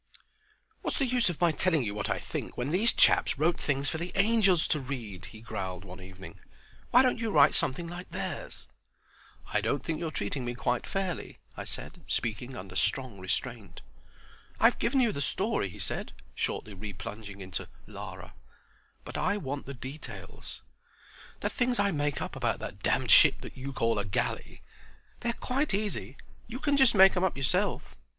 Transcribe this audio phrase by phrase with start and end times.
[0.81, 3.87] "What's the use of my telling you what I think, when these chaps wrote things
[3.87, 6.39] for the angels to read?" he growled, one evening.
[6.89, 8.67] "Why don't you write something like theirs?"
[9.53, 13.81] "I don't think you're treating me quite fairly," I said, speaking under strong restraint.
[14.59, 18.33] "I've given you the story," he said, shortly replunging into "Lara."
[19.05, 20.63] "But I want the details."
[21.41, 24.63] "The things I make up about that damned ship that you call a galley?
[25.19, 26.17] They're quite easy.
[26.47, 27.95] You can just make 'em up yourself.